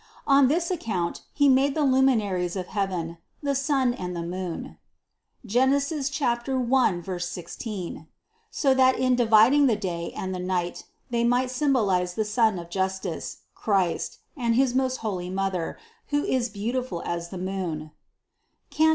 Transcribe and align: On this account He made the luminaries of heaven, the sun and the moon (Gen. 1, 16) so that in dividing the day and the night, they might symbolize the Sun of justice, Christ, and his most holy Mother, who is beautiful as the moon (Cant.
On 0.25 0.47
this 0.47 0.71
account 0.71 1.21
He 1.31 1.47
made 1.47 1.75
the 1.75 1.83
luminaries 1.83 2.55
of 2.55 2.69
heaven, 2.69 3.19
the 3.43 3.53
sun 3.53 3.93
and 3.93 4.15
the 4.15 4.23
moon 4.23 4.79
(Gen. 5.45 5.79
1, 5.79 7.19
16) 7.21 8.07
so 8.49 8.73
that 8.73 8.97
in 8.97 9.15
dividing 9.15 9.67
the 9.67 9.75
day 9.75 10.11
and 10.13 10.33
the 10.33 10.39
night, 10.39 10.85
they 11.11 11.23
might 11.23 11.51
symbolize 11.51 12.15
the 12.15 12.25
Sun 12.25 12.57
of 12.57 12.71
justice, 12.71 13.41
Christ, 13.53 14.17
and 14.35 14.55
his 14.55 14.73
most 14.73 14.97
holy 15.05 15.29
Mother, 15.29 15.77
who 16.07 16.23
is 16.23 16.49
beautiful 16.49 17.03
as 17.05 17.29
the 17.29 17.37
moon 17.37 17.91
(Cant. 18.71 18.89